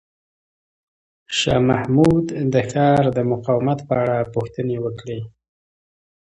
[1.37, 5.19] شاه محمود د ښار د مقاومت په اړه پوښتنې وکړې.